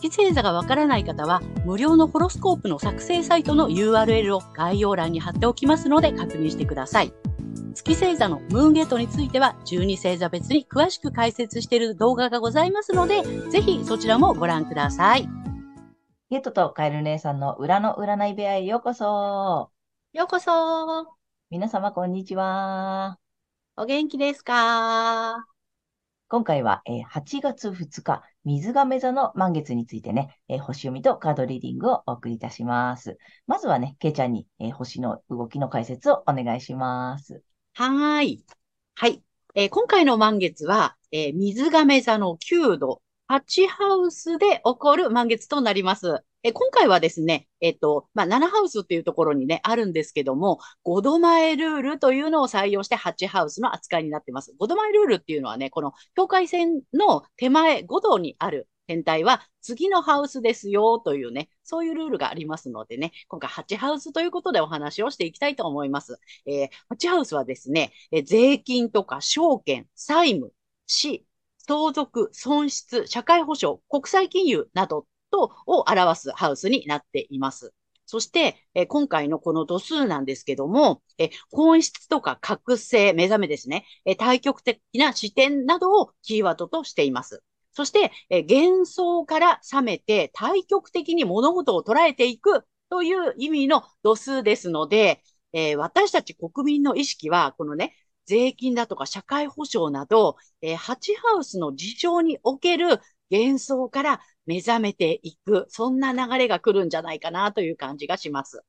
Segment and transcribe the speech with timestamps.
[0.00, 7.12] 月星座がわからない方は、無料のホロスコープの作成サイトの URL を概要欄に貼っておきますので確認してください。
[7.74, 15.28] 月星座のムーンゲートについては、12星座別に詳しく解説している動画がございますので、ぜひそちらもご覧ください。
[16.30, 19.70] ゲットとカエル姉さんの裏の占い部屋へようこそ。
[20.12, 21.06] ようこそ。
[21.50, 23.18] 皆様こんにちは。
[23.76, 25.46] お元気ですか？
[26.30, 33.18] 今回は、えー、8月2日、水亀座の満月についてね、えー、星読みとカードリーディングをお送りいたします。
[33.46, 37.42] まずはね、けいちゃんに、えー、星の動きの解説をお願いします。
[37.74, 38.42] はい。
[38.94, 39.22] はい。
[39.54, 46.24] えー、今回の満月は、え水亀座の9度、8ハウスで起こる満月となります。
[46.44, 54.54] え今回はですね、えっと、まあ、7ハウスっていうところにね、あるんですけども、5度前ルールというのを採用して8ハウスの扱いになってます。
[54.58, 66.18] 5度前ルールっていうのはね、この境界線の手前5度にある天体は次のハウスですよというね、そういうルールがありますのでね、今回8ハウスということでお話をしていきたいと思います。
[66.46, 70.52] えー、8ハウスはですね、え税金とか証券、債務、
[70.86, 71.26] 死、
[71.58, 77.72] 相続、損失、社会保障、国際金融などとを表すハウスになっています。
[78.06, 87.42] そして、え今回のこの度数なんですけども、え本質とか覚醒、目覚めですね、え対極的な視点などをキーワードとしています。
[87.72, 95.22] そして、え幻想から覚めて対極的に物事を捉えていくという意味の度数ですので、
[95.52, 97.94] え、私たち国民の意識は、このね、
[98.28, 108.62] 税金だとか社会保障など、えー、ハチハウスの事情における幻想から目覚めていく、そんな流れが来るんじゃないかなという感じがします。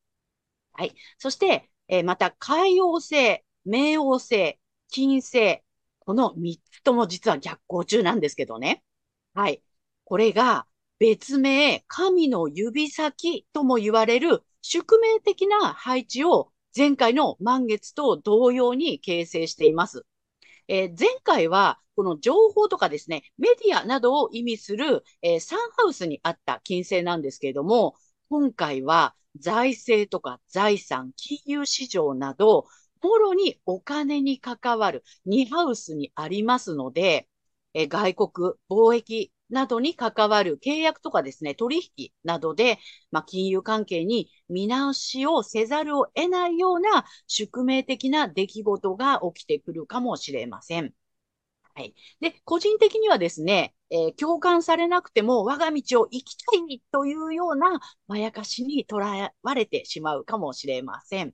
[0.74, 0.94] はい。
[1.18, 4.60] そして、えー、また、海王星、冥王星、
[4.90, 5.62] 金星、
[6.00, 8.84] この3つとも実は逆行中なんですけどね。
[9.34, 9.64] はい。
[10.06, 10.68] これが
[11.00, 20.06] 別名、神の指先とも言われる宿命的な配置を前回の満月と同様に形成しています。
[20.68, 27.94] えー、前回はこの情報とかですね、メディアなどを意味する、えー、サンハウスにあった金星なんですけれども、
[28.30, 32.68] 今回は財政とか財産、金融市場など、
[33.02, 37.28] もろにお金に関わる2ハウスにありますので、
[37.74, 38.30] え、外国、
[38.70, 42.80] 貿易などに関わる契約とかですね、取引などで、
[43.12, 50.94] まあ、金融関係に見直しをせざるを得ないような宿命的な出来事が起きてくるかもしれません。
[51.80, 51.96] はい。
[52.20, 61.34] で、個人的にはですね、えー、共感されなくても我が道を生きたいというようなまやかしにとらわれてしまうかもしれません。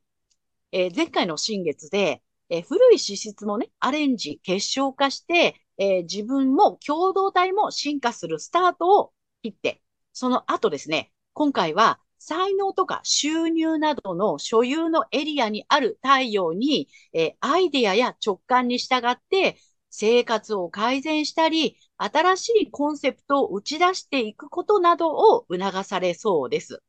[0.71, 9.81] えー、前回の新月で、えー、古い資質もね、アレンジ、結晶化して、え自分も共同体も進化するスタートを切って、
[10.13, 19.57] その後ですね、今回は才能とか収入などの所有のエリアにある太陽に、えアイデアや直感に従って
[19.97, 26.83] 生活を改善したり、新しいコンセプトを打ち出していくことなどを促されそうです。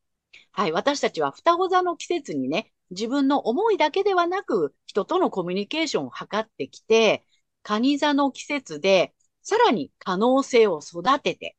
[0.50, 0.72] はい。
[0.72, 7.24] 私たちは双子座の季節にね、自分の思いだけではなく、人とのコミュニケーションを図ってきて、
[7.62, 11.56] 蟹座の季節で、さらに可能性を育てて、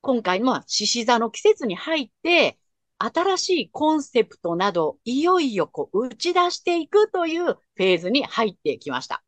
[0.00, 2.58] 今回の獅子座の季節に入って、
[2.98, 9.22] 新しいコンセプトなど、いよいよこう打ち出していくというフェーズに入ってきました。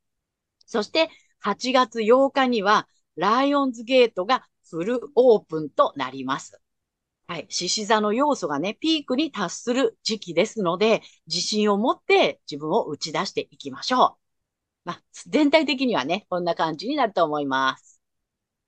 [0.67, 1.09] そして
[1.41, 6.61] 8月8日にはライオンズゲートがフルオープンとなります。
[7.29, 7.47] はい。
[7.49, 14.27] 獅子座の要素がね、ピークに達する時期ですので、自信を持って自分を打ち出していきましょう。
[14.85, 18.01] まあ、全体的にはね、こんな感じになると思います。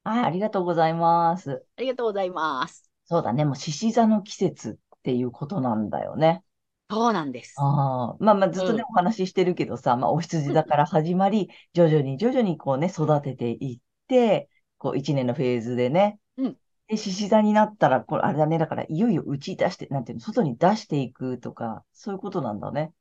[0.03, 1.65] はい、ありがとうございます。
[1.77, 2.91] ありがとうございます。
[3.05, 6.43] そうだね、もう獅子座の季節っていうことなんだよね。
[6.91, 7.65] そうなんです。
[7.65, 14.49] ああ、まあまあずっとね、お話ししてるけどさ、まあお羊座から始まり、徐々に徐々にこうね、育てていって、
[14.79, 16.59] こう一年のフェーズでね、うん。
[16.89, 22.93] で、獅子座になったら、これあれだね、だからいよいよ打ち出して、なんていうの、外に出していくとか、そういうことなんだね。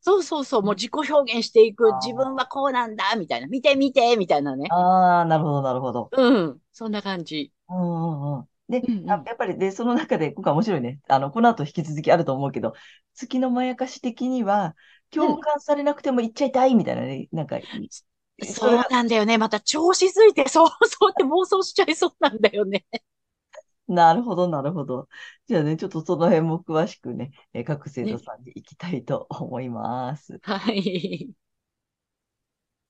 [0.00, 4.68] そうそうそう、もう自己表現していく、自分はこうなんだ、みたいな、見て見て、みたいなね。
[4.70, 6.10] ああ、なるほど、なるほど。
[6.12, 7.52] うん、そんな感じ。
[7.68, 8.48] うんうんうん。
[8.68, 11.00] で、うんうんあやっぱり、で、その中で、今回面白いね。
[11.08, 12.74] あの、この後引き続きあると思うけど、
[13.14, 14.76] 月のまやかし的には、
[15.10, 17.60] 共感されなくても言っちゃいたいみたいなね、なんか、
[18.42, 19.38] そそうなんだよね。
[19.38, 22.84] また調子づいて、そう、 そうって妄想しちゃいそうなんだよね。
[23.88, 25.08] なるほど、なるほど。
[25.46, 28.18] じゃあね、ちょっとその辺も詳しくね、えー各生徒ね。
[28.18, 30.40] さんに行きたいと思います。
[30.42, 31.28] はい。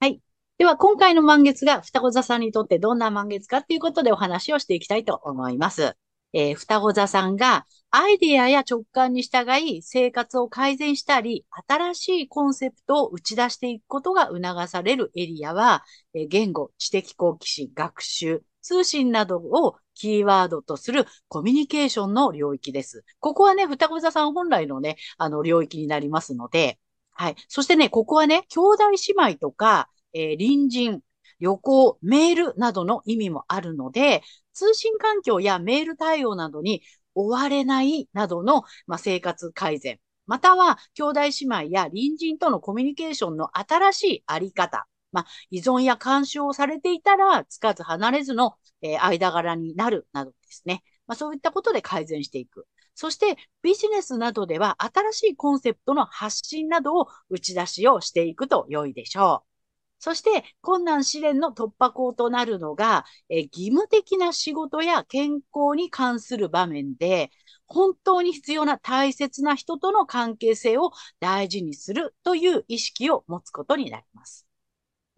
[0.00, 0.20] はい。
[0.58, 5.96] では、今回の満月が双子座さんにとってどんな満月かっていうことでお話をしていきたいと思います。
[6.32, 23.04] えー双子座さんがアイディアや直感に従い生活を改善したり、新しいコンセプトを打ち出していくことが促されるエリアは、えー言語、知的好奇心、学習、通信などをキーワードとするコミュニケーションの領域です。
[23.20, 26.78] ここはね、双子座さん本来のね、あの領域になりますので、
[27.12, 27.36] はい。
[27.48, 28.96] そしてね、ここはね、兄弟姉
[29.32, 29.88] 妹とか、
[30.18, 31.00] えー隣人、
[31.40, 34.22] 旅行、メールなどの意味もあるので、
[34.52, 36.82] 通信環境やメール対応などに
[37.14, 50.82] 追われないなどの、まあ、生活改善、または兄弟姉妹や隣人とのコミュニケーションの新しいあり方、まあ、依存や干渉をされていたら、つかず離れずの、えー間柄になるなどですね。
[51.06, 52.66] まあ、そういったことで改善していく。
[52.94, 59.55] そしてビジネスなどでは新しいコンセプトの発信などを打ち出しをしていくと良いでしょう。
[59.98, 67.30] そして困難試練の突破口となるのが、え義務的な仕事や健康に関する場面で、
[67.66, 74.46] 本当に必要な大切な人との関係性を大事にするという意識を持つことになります。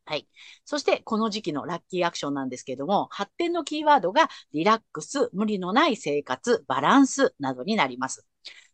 [0.06, 0.28] はい。
[0.64, 8.27] そして、この時期のラッキーアクションなんですけども、発展のキーワードがリラックス、無理のない生活、バランスなどになります。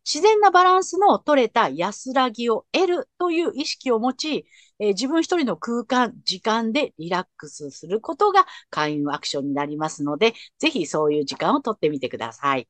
[0.05, 4.47] 自然なバランスの取れた安らぎを得るという意識を持ち、
[4.79, 12.69] えー自分一人の空間、時間でリラックスすることが開運アクションになりますので、ぜひそういう時間をとってみてください。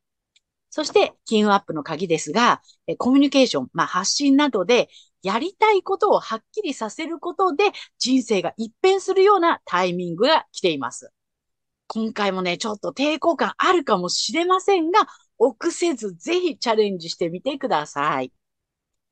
[0.71, 4.89] そして、金運アップの鍵ですが、えーコミュニケーション、まあ、発信などで、
[5.23, 7.65] やりたいことをはっきりさせることで、
[7.99, 11.11] 人生が一変するようなタイミングが来ています。
[11.87, 15.07] 今回もね、ちょっと抵抗感あるかもしれませんが、
[15.39, 18.33] 臆せずぜひチャレンジしてみてください。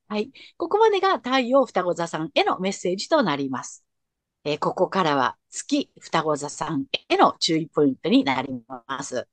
[0.08, 0.30] はい。
[0.56, 3.84] ここまでが太陽双子座さんへのメッセージとなります。
[4.44, 9.28] えーここからは月双子座さんへの注意ポイントになります。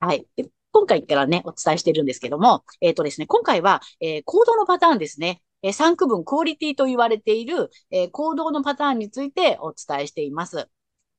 [0.00, 0.26] はい。
[0.72, 5.42] 今回からね、お伝えしてるんですけども、えっ、とですね、今回は、えー行動のパターンですね。
[5.62, 10.68] え3区分クオリティと言われている、え行動のパターンについてお伝えしています。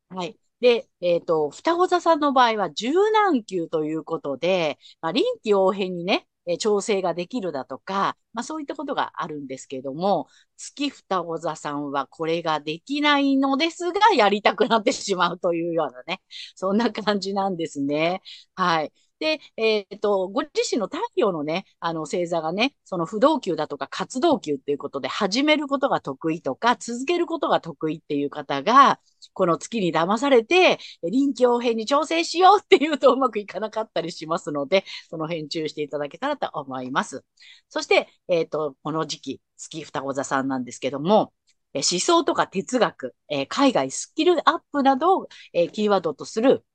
[0.10, 0.38] はい。
[0.60, 16.22] で、えっ、と、双子座さんの場合は柔軟球ということで、まあ、臨機応変にね、え調整ができるだとか、まあそういったことがあるんですけども、月双子座さんはこれができないのですが、やりたくなってしまうというようなね、
[16.56, 18.22] そんな感じなんですね。
[18.56, 18.94] はい。
[19.20, 29.00] で、えっと、ご自身の太陽のね、あの星座がね、その不動級だとか活動級っていうことで始めることが得意とか続けることが得意っていう方が、
[29.34, 37.24] この月に騙されて、臨機応変に調整しようっていうとうまくいかなかったりしますので、その辺注意していただけたらと思います。
[37.70, 41.34] そして、えっと、この時期、月双子座さんなんですけども、
[41.74, 46.66] 思想とか哲学、えー海外スキルアップなどを、えーキーワードとする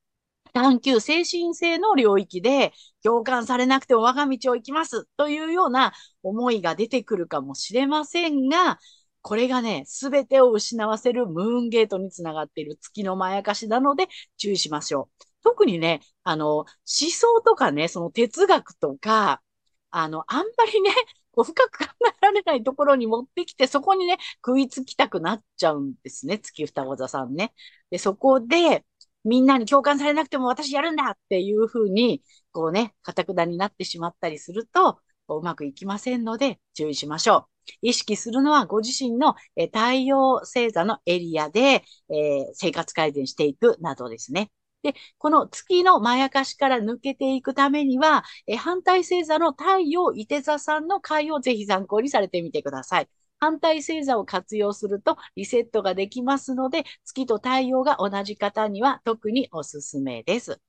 [0.53, 2.73] 探求精神性の領域で
[3.03, 8.79] 共感されなくても我が道を行きますというような思いが出てくるかもしれませんが、
[9.23, 15.25] これがね、すべてを失わせるムーンゲートにつながっている月のまやかしなので注意しましょう。
[15.43, 19.43] 特にね、あの、思想とかね、その哲学とか、
[19.91, 20.91] あの、あんまりね、
[21.33, 27.53] こう深く考えられないところに持ってきて、そこにね、食いつきたくなっちゃうんですね、月双子座さんね。
[27.91, 28.85] で、そこで、
[29.25, 37.47] みんなに共感されなくても私やるんだっていうふうに、こうね、かたくなになってしまったりすると、ううまくいきませんので、注意しましょう。
[37.83, 44.51] 意識するのはご自身の、え太陽星座のエリアで、えー生活改善していくなどですね。
[44.83, 53.09] で、この月のまやかしから抜けていくためには、え反対星座の太陽伊手座さんの回をぜひ参考にされてみてください。
[53.43, 60.61] 反対星座を活用するとリセットができますので、月と太陽が同じ方には特におすすめです。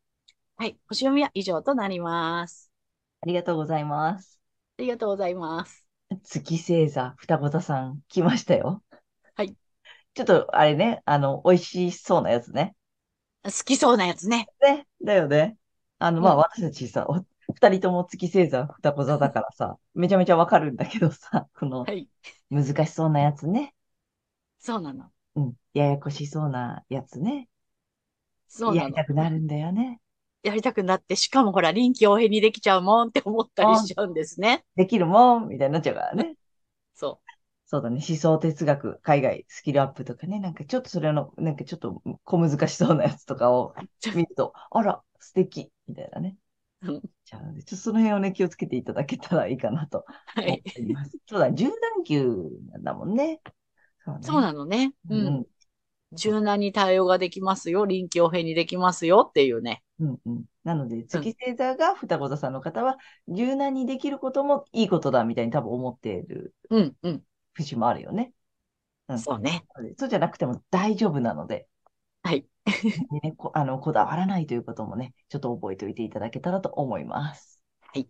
[0.57, 0.77] はい。
[0.89, 2.71] 星読みは以上となります。
[3.21, 4.39] ありがとうございます。
[4.77, 5.83] ありがとうございます。
[6.23, 8.83] 月星座、双子座さん、来ましたよ。
[9.35, 9.55] はい。
[10.15, 12.75] ちょっと、あれね、あの、美味しそうなやつね。
[13.43, 14.49] 好きそうなやつね。
[14.61, 15.57] ね、だよね。
[15.99, 22.09] あの、まあ、うん私たちさ、お二人とも月星座、双子座だからさ、めちゃめちゃわかるんだけどさ、 このはい。
[22.51, 23.75] 難しそうなやつね。
[24.59, 25.11] そうなの。
[25.35, 27.47] うん、ややこしそうなやつね。
[28.47, 29.05] そうなのやりた。
[29.05, 30.01] くなるんだよね。
[30.43, 34.63] やりたくなって、しかもほら、臨機応変にできちゃうもんって思ったりしちゃうんですね。
[34.75, 36.35] できるもんみたいになっちゃうからね。
[36.95, 37.21] そ
[37.65, 37.99] そうだね。
[38.07, 40.39] 思想哲学、海外、スキルアップとかね。
[40.39, 43.73] なんかちょっとそれの、なんかちょっと小難しそうなやつとかを
[44.05, 44.09] う。
[44.11, 46.37] 見ると、あら、素敵みたいなね。
[46.83, 50.05] うんじゃあ、ちょっとその辺をね、気をつけていただけたらいいかなと
[50.41, 50.63] 思い。
[50.73, 51.17] ています。
[51.27, 52.25] そうだ、柔軟球
[52.71, 53.41] なんだもんね。
[54.05, 54.21] そうね。
[54.21, 54.93] そうなのね。
[55.09, 55.45] ううんん。
[56.13, 57.85] 柔軟に対応ができますよ。
[57.87, 59.83] 臨機応変にできますよっていうね。
[59.99, 60.45] うんうん。
[60.63, 62.97] なので、月星座が双子座さんの方は、
[63.27, 67.25] 柔軟にできることもいいことだみたいに多分思っているうん、うん。
[67.53, 68.33] 節もあるよね。
[69.07, 69.65] うんそうね。
[69.75, 71.67] なのでそうじゃなくても大丈夫なので、
[72.23, 72.47] はい。
[73.23, 77.61] ね、こあのこだわらないということもね、ちょっと覚えておいていただけたらと思います。
[77.81, 78.07] はい。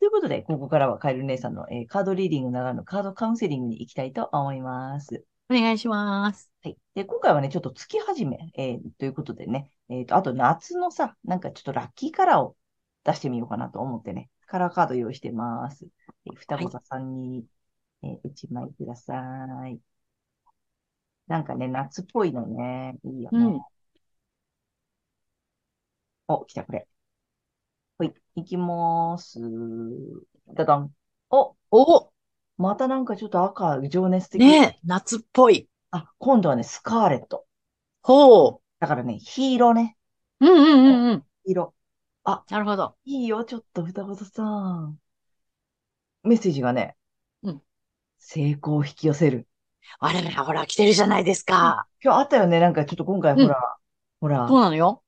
[0.00, 5.24] ということで、ここからはカエル姉さんの、えーカードリーディングならぬカードカウンセリングに行きたいと思います。
[5.50, 6.50] お願いします。
[6.62, 6.76] はい。
[6.94, 12.56] で、今回はね、ちょっと月始め、えーということでね、えっ、と、あと夏のさ、なんかちょっとラッキーカラーを
[13.04, 15.86] 出してみようかなと思ってね、カラーカード用意してます。
[16.26, 17.44] えー双子座さんに、
[18.02, 19.14] えー、1枚くださ
[19.68, 19.80] い。
[21.28, 23.38] なんかね、夏っぽいのね、いいよね。
[23.38, 23.60] うん
[26.30, 26.86] お、来た、これ。
[27.96, 29.40] はい、いきまーす。
[30.54, 30.92] ダダン。
[31.30, 32.12] お、お
[32.58, 34.40] またなんかちょっと赤、情熱的。
[34.40, 35.68] ねえ、夏っぽい。
[35.90, 37.46] あ、今度はね、スカーレット。
[38.02, 39.96] ほだからね、黄色ね。
[40.40, 40.46] う。
[40.46, 41.20] うんうんうんうん。
[41.44, 41.74] 黄色。
[42.24, 42.96] あ、なるほど。
[43.04, 45.00] いいよ、ちょっと、双子座さん。
[46.22, 46.96] メッセージがね、
[47.42, 47.62] うん
[48.18, 49.48] 成功を引き寄せる。
[50.00, 51.86] あれほら、来てるじゃないですか。
[52.02, 53.76] 今日あったよね、なんかちょっと今回うんほら、
[54.20, 55.02] ほらそう、なのよ。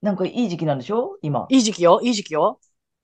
[0.00, 1.18] なんかいい時期なんでしょ？
[1.22, 1.46] 今。
[1.48, 2.00] いい時期よ。
[2.02, 2.60] いい時期よ。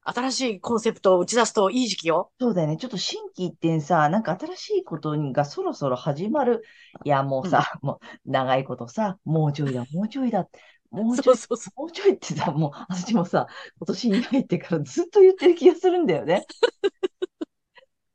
[0.06, 2.30] 新しいコンセプトを打ち出すといい時期よ。
[2.38, 2.76] そうだよね。
[2.76, 6.62] ちょっと心機一転さ、なんか新しいことがそろそろ始まる。
[7.04, 10.46] いや、もうさ、もう長いことさ、もうちょいだ、もうちょいだ、
[10.90, 13.46] もうちょい、そうそうそもうちょいってさ、もう私もさ、
[13.78, 16.46] 今年に入ってからずっと言ってる気がするんだよね。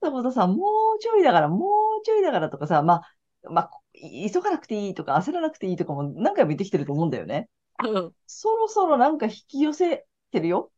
[0.01, 0.55] だからさ、も
[0.95, 1.67] うちょいだから、も
[2.01, 3.15] うちょいだからとかさ、まあ、
[3.49, 7.49] まあ、い急がなくていいとか焦らなくていいとかも何回も言ってきてると思うんだよね。
[7.87, 8.13] う。
[8.27, 10.71] そろそろなんか引き寄せてるよ。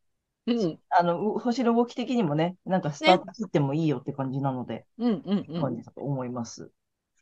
[0.48, 0.60] うん。
[0.60, 0.80] うん。
[0.90, 4.86] あの、う星の動き的にもね、なんかスタート切ってもいいよって感じなので。
[4.98, 5.62] うんうんうん。
[5.62, 6.72] 感じだと思います。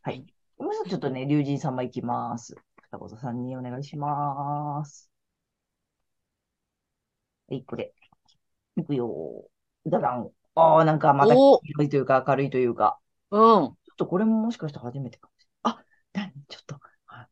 [0.01, 0.25] はい。
[0.57, 2.55] まずちょっとね、龍神様いきます。
[2.83, 5.09] 双子座さんにお願いします。
[7.47, 7.93] はい、これ。
[8.77, 9.49] いくよ。
[9.85, 10.29] だだん。
[10.55, 12.99] ああ、なんかまたお広いというか明るいというか。
[13.31, 13.75] うん。
[13.85, 15.75] ちょっとこれももしかして初めてかもしれない。
[15.75, 16.79] あ、なにちょっと。
[17.07, 17.27] あ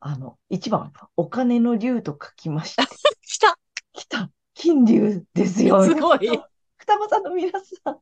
[0.00, 2.86] あの、一番、お金の竜と書きまし た。
[2.86, 3.58] 来た
[3.92, 4.30] 来た。
[4.54, 5.82] 金龍ですよ。
[5.82, 6.20] すごい。
[6.78, 8.00] 双子さんの皆さん。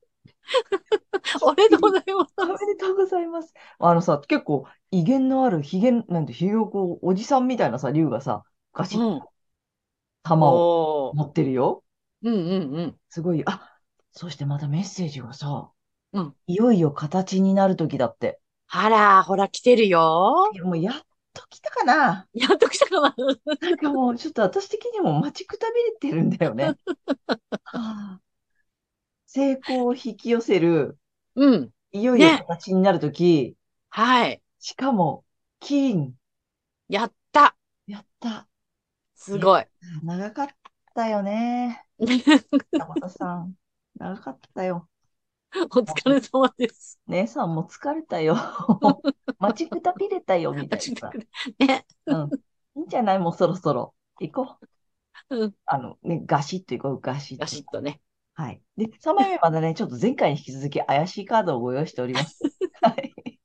[1.42, 2.34] おめでとうございます。
[2.38, 3.52] おめでとうございます。
[3.78, 9.20] あのさ、結構威厳のある、ひげ、なんて、ひげをこう、おじさんみたいなさ、竜がさ、ガシッうん。
[9.20, 9.30] と
[10.22, 10.66] 玉を
[11.08, 11.16] おー。
[11.16, 11.84] 持ってるよ。
[12.22, 13.00] うんうんうん。
[13.08, 13.42] すごい。
[13.46, 13.69] あ、
[14.12, 15.71] そしてまたメッセージがさ、
[16.12, 18.40] うんいよいよ形になる時だって。
[18.69, 20.57] あら、ほら、来てるよい。
[20.57, 20.95] やもうやっ
[21.33, 22.26] と来たかな。
[22.33, 23.14] やっと来たかな。
[23.61, 26.75] なんかもう、ちょっと私的にも待ちくたびれてるんだよね。
[27.64, 28.21] はあ
[29.26, 30.99] 成功を引き寄せる、
[31.37, 31.71] うん。
[31.93, 33.57] いよいよね形になる時、
[33.90, 34.43] はい。
[34.59, 35.25] しかも、
[35.61, 36.14] 金、
[36.88, 37.57] やった。
[37.87, 38.49] やった。
[39.14, 39.64] すごい。
[40.02, 40.49] 長かっ
[40.95, 41.85] たよね。
[42.73, 43.55] 山田さん。
[44.00, 44.88] 長かったよ。
[45.54, 46.99] お疲れ様です。
[47.07, 48.35] 姉さんも疲れたよ。
[49.38, 51.11] 待ちくたびれたよ、みたいなさ。
[51.59, 51.87] ね。
[52.07, 52.30] うん。
[52.76, 53.19] いいんじゃない？
[53.19, 53.95] もうそろそろ。
[54.21, 54.57] 行こ
[55.28, 55.37] う。
[55.37, 55.54] うん。
[55.66, 57.47] あの、ね、ガシッと行こう、ガシッとガ。
[57.47, 58.00] シッとね。
[58.33, 58.62] はい。
[58.78, 62.40] で、3枚目まだね、ちょっと前回に引き続き怪しいカードをご用意しております。
[62.80, 63.38] はい。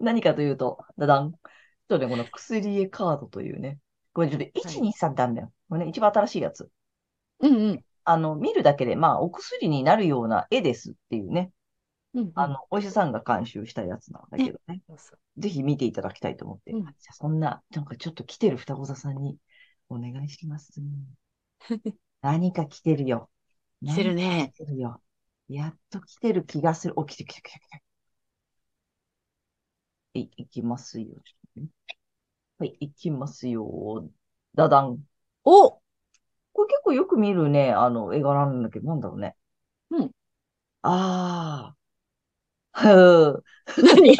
[0.00, 1.32] 何かというと、だだん。
[1.32, 3.78] ちょっとね、この薬絵カードというね、
[4.14, 5.52] これちょっと1、2、3なんだよ。
[5.68, 6.70] これね、一番新しいやつ。
[7.40, 7.84] うんうん。
[8.04, 11.52] あの、見るだけで、まあ、お薬になるような絵ですっていうね。
[12.14, 14.82] うんうんあの、お医者さんが監修したやつなんだけどね。
[15.38, 16.72] ぜひ見ていただきたいと思って。
[16.72, 19.38] うんじゃあそんな、なんかちょっと来てる双子座さんに
[19.88, 20.72] お願いします。
[22.22, 23.30] 何か来てるよ。
[23.84, 24.52] 来てるね。
[24.54, 25.00] 来てるよ。
[25.48, 26.94] やっと来てる気がする。
[26.96, 27.82] お、来て来て来て来て。
[30.14, 31.08] い、いきますよ。
[32.58, 34.10] はい、いきますよ。
[34.54, 35.02] ダダン。
[35.44, 35.79] お
[36.52, 39.36] これ結構よく見るね、あの、絵柄なんだけど、なんだろうね。
[39.90, 40.10] うん。
[40.82, 41.76] ああ。
[42.72, 43.42] ふー。
[43.82, 44.16] 何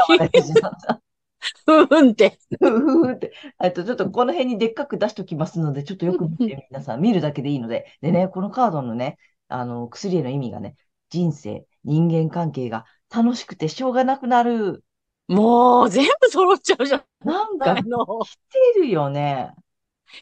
[1.67, 2.39] ふうんって。
[2.59, 3.33] ふふって。
[3.63, 7.87] えっと、ちょっとこの辺にでっかく出しときますので、ちょっとよく見て、皆さん見るだけでいいので。
[8.01, 9.19] でね、このカードのね、
[9.49, 10.77] あの、薬への意味がね、
[11.09, 12.85] 人生、人間関係が
[13.15, 14.85] 楽しくてしょうがなくなる。
[15.29, 17.05] もう全部揃っちゃうじゃん。
[17.25, 19.53] なんか来てるよね。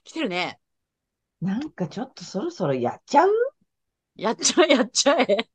[0.05, 0.59] 来てるね。
[1.40, 3.30] なんかちょっとそろそろやっちゃう？
[4.16, 5.49] やっちゃえ、やっちゃえ。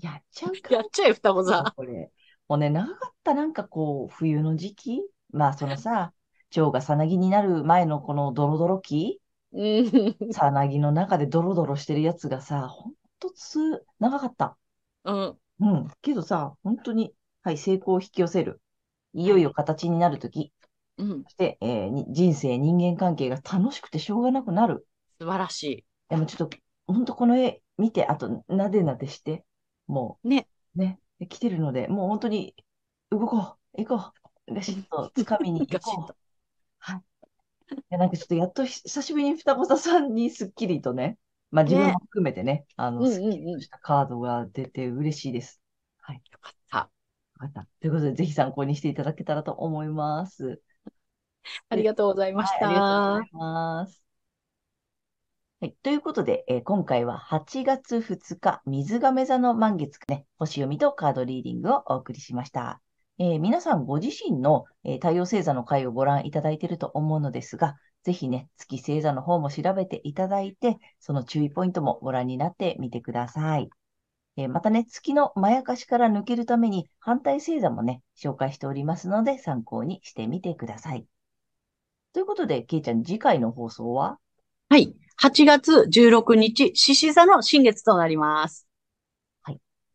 [0.00, 0.74] やっちゃうか？
[0.74, 2.10] やっちゃえ、双子さこれ。
[2.48, 5.02] もうね、長かったなんかこう、冬の時期？
[5.30, 6.12] まあそのさ、
[6.50, 9.20] 蝶がさなぎになる前のこのドロドロ期？
[9.54, 9.58] ん。
[9.58, 9.82] う
[10.28, 10.32] ん。
[10.32, 14.56] さなぎの中でドロドロしてるやつがさ、ほんとつ、長かった。
[15.04, 15.38] うん。
[15.60, 15.88] うん。
[16.00, 18.62] けどさ、本当に、はい、成功を引き寄せる。
[19.12, 20.52] いよいよ形になるとき、
[20.98, 21.24] うん。
[21.24, 24.86] そして、えーに人生、人間関係が楽しくてしょうがなくなる。
[25.18, 29.44] 素晴らしでもちょっと、本当この絵見て、あと、なでなでして、
[29.86, 30.28] もい。
[30.28, 30.48] ね。
[30.76, 32.54] う、ね、来てるので、もう本当に、
[33.10, 34.12] 動こう、行こ
[34.48, 36.16] う、ガシッと掴みに行こう。
[36.80, 36.98] はい。
[36.98, 37.02] い
[37.90, 41.18] や、なんかちょっとやっとひ久しぶりに双子座さんにすっきりとね、
[41.50, 45.60] まあ自分ねも含めてね、あの、すっきりとしたカードが出て嬉しいです。
[45.98, 46.22] はい。
[46.32, 46.90] よかった。
[47.38, 47.68] わかった。
[47.80, 50.60] ということで、ぜひ参考にしていただけたらと思います。
[51.68, 53.24] ありがとうございましはい、ありがとうござ。
[53.24, 54.02] います。
[55.60, 55.74] はい。
[55.82, 62.80] ということで、えー今回は8月2日、水亀座の満月ね、星読みとカードリーディングをお送りしました。
[63.18, 73.68] えー皆さんご自身の、えー太陽星座の回をご覧いただいていると思うのですが、ぜひね、月星座の方も調べていただいて、その注意ポイントもご覧になってみてください。
[74.36, 81.06] えーまたね、月のまやかしから抜けるために反対星座もね、紹介しておりますので、参考にしてみてください。
[82.12, 84.18] ということで、けいちゃん、次回の放送は？
[84.68, 84.94] はい。
[85.20, 88.68] 8月16日、獅子座の新月となります。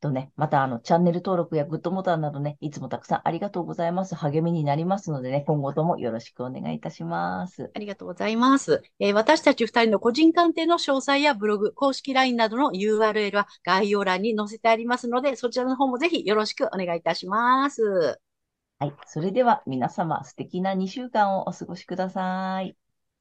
[0.03, 4.15] とね、またあの、チャンネル登録やグッドボタンなどね、いつもたくさんありがとうございます。
[4.15, 7.71] 励みになりますのでね、今後ともよろしくお願いいたします。
[7.73, 8.83] ありがとうございます。
[8.99, 18.19] えー私たち二人の個人鑑定の詳細やブログ、公式 LINE などの URL は概要欄に載せてありますので、そちらの方もぜひよろしくお願いいたします。
[18.83, 18.93] はい。
[19.05, 22.75] それでは皆様素敵な2週間をお過ごしください。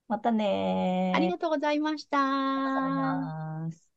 [0.09, 1.16] またねー。
[1.16, 3.92] ありがとうございました。